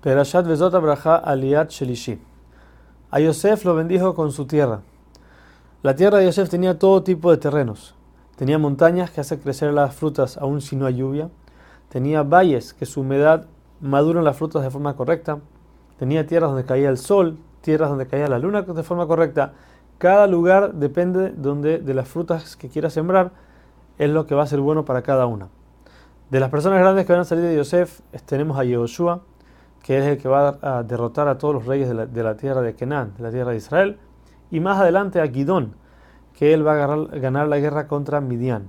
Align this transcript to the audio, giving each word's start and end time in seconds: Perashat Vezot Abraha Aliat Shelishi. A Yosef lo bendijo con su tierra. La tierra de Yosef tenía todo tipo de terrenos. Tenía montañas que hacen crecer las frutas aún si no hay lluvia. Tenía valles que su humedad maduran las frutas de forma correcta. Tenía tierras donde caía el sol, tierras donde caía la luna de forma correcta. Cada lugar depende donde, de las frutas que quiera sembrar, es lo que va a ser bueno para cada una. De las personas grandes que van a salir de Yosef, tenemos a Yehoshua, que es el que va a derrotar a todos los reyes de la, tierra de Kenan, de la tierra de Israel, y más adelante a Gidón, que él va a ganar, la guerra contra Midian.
Perashat 0.00 0.46
Vezot 0.46 0.72
Abraha 0.74 1.16
Aliat 1.16 1.70
Shelishi. 1.70 2.20
A 3.10 3.18
Yosef 3.18 3.64
lo 3.64 3.74
bendijo 3.74 4.14
con 4.14 4.30
su 4.30 4.46
tierra. 4.46 4.82
La 5.82 5.96
tierra 5.96 6.18
de 6.18 6.26
Yosef 6.26 6.48
tenía 6.48 6.78
todo 6.78 7.02
tipo 7.02 7.32
de 7.32 7.36
terrenos. 7.36 7.96
Tenía 8.36 8.58
montañas 8.58 9.10
que 9.10 9.20
hacen 9.20 9.40
crecer 9.40 9.72
las 9.72 9.96
frutas 9.96 10.36
aún 10.36 10.60
si 10.60 10.76
no 10.76 10.86
hay 10.86 10.98
lluvia. 10.98 11.30
Tenía 11.88 12.22
valles 12.22 12.74
que 12.74 12.86
su 12.86 13.00
humedad 13.00 13.46
maduran 13.80 14.22
las 14.22 14.36
frutas 14.36 14.62
de 14.62 14.70
forma 14.70 14.94
correcta. 14.94 15.40
Tenía 15.98 16.28
tierras 16.28 16.50
donde 16.50 16.64
caía 16.64 16.90
el 16.90 16.98
sol, 16.98 17.36
tierras 17.60 17.88
donde 17.88 18.06
caía 18.06 18.28
la 18.28 18.38
luna 18.38 18.62
de 18.62 18.82
forma 18.84 19.08
correcta. 19.08 19.54
Cada 19.98 20.28
lugar 20.28 20.74
depende 20.74 21.30
donde, 21.30 21.78
de 21.80 21.94
las 21.94 22.06
frutas 22.06 22.54
que 22.56 22.68
quiera 22.68 22.88
sembrar, 22.88 23.32
es 23.98 24.08
lo 24.08 24.26
que 24.26 24.36
va 24.36 24.44
a 24.44 24.46
ser 24.46 24.60
bueno 24.60 24.84
para 24.84 25.02
cada 25.02 25.26
una. 25.26 25.48
De 26.30 26.38
las 26.38 26.50
personas 26.50 26.78
grandes 26.78 27.04
que 27.04 27.12
van 27.12 27.22
a 27.22 27.24
salir 27.24 27.42
de 27.42 27.56
Yosef, 27.56 28.00
tenemos 28.26 28.56
a 28.56 28.62
Yehoshua, 28.62 29.22
que 29.88 29.96
es 29.96 30.04
el 30.04 30.18
que 30.18 30.28
va 30.28 30.58
a 30.60 30.82
derrotar 30.82 31.28
a 31.28 31.38
todos 31.38 31.54
los 31.54 31.64
reyes 31.64 31.88
de 31.88 32.22
la, 32.22 32.36
tierra 32.36 32.60
de 32.60 32.74
Kenan, 32.74 33.14
de 33.16 33.22
la 33.22 33.30
tierra 33.30 33.52
de 33.52 33.56
Israel, 33.56 33.98
y 34.50 34.60
más 34.60 34.78
adelante 34.78 35.18
a 35.18 35.26
Gidón, 35.26 35.76
que 36.34 36.52
él 36.52 36.66
va 36.66 36.74
a 36.74 37.18
ganar, 37.18 37.48
la 37.48 37.58
guerra 37.58 37.88
contra 37.88 38.20
Midian. 38.20 38.68